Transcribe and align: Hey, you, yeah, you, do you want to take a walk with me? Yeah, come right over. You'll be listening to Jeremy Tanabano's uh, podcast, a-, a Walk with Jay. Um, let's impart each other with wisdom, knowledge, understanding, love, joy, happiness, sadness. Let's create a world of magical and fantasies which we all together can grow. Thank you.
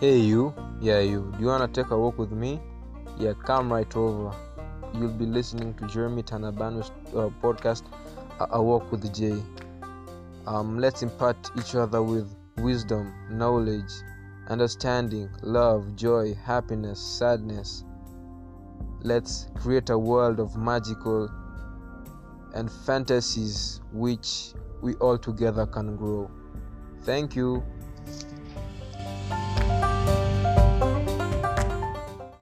Hey, 0.00 0.18
you, 0.18 0.54
yeah, 0.80 1.00
you, 1.00 1.34
do 1.36 1.42
you 1.42 1.46
want 1.48 1.74
to 1.74 1.82
take 1.82 1.90
a 1.90 1.98
walk 1.98 2.18
with 2.18 2.30
me? 2.30 2.60
Yeah, 3.18 3.32
come 3.44 3.72
right 3.72 3.96
over. 3.96 4.32
You'll 4.94 5.08
be 5.10 5.26
listening 5.26 5.74
to 5.74 5.88
Jeremy 5.88 6.22
Tanabano's 6.22 6.92
uh, 7.08 7.30
podcast, 7.42 7.82
a-, 8.38 8.46
a 8.52 8.62
Walk 8.62 8.92
with 8.92 9.12
Jay. 9.12 9.42
Um, 10.46 10.78
let's 10.78 11.02
impart 11.02 11.50
each 11.58 11.74
other 11.74 12.00
with 12.00 12.32
wisdom, 12.58 13.12
knowledge, 13.28 13.90
understanding, 14.48 15.30
love, 15.42 15.96
joy, 15.96 16.32
happiness, 16.32 17.00
sadness. 17.00 17.82
Let's 19.02 19.48
create 19.56 19.90
a 19.90 19.98
world 19.98 20.38
of 20.38 20.56
magical 20.56 21.28
and 22.54 22.70
fantasies 22.70 23.80
which 23.92 24.52
we 24.80 24.94
all 24.94 25.18
together 25.18 25.66
can 25.66 25.96
grow. 25.96 26.30
Thank 27.02 27.34
you. 27.34 27.64